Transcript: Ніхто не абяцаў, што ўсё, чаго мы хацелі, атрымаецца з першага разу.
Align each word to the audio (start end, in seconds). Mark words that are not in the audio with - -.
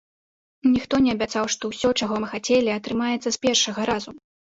Ніхто 0.75 0.99
не 1.07 1.11
абяцаў, 1.17 1.45
што 1.55 1.69
ўсё, 1.71 1.91
чаго 2.05 2.13
мы 2.23 2.27
хацелі, 2.31 2.71
атрымаецца 2.77 3.29
з 3.37 3.41
першага 3.45 3.81
разу. 3.91 4.15